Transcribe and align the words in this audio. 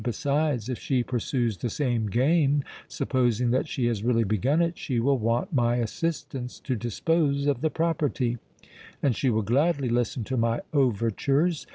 Besides, 0.03 0.67
if 0.67 0.79
she 0.79 1.03
pursues 1.03 1.59
the 1.59 1.69
same 1.69 2.07
game—supposing 2.07 3.51
that 3.51 3.67
she 3.67 3.85
has 3.85 4.03
really 4.03 4.23
begun 4.23 4.59
it—she 4.59 4.99
will 4.99 5.19
want 5.19 5.53
my 5.53 5.75
assistance 5.75 6.59
to 6.61 6.75
dispose 6.75 7.45
of 7.45 7.61
the 7.61 7.69
property; 7.69 8.39
and 9.03 9.15
she 9.15 9.29
will 9.29 9.43
gladly 9.43 9.89
listen 9.89 10.23
to 10.23 10.37
my 10.37 10.61
overtures. 10.73 11.67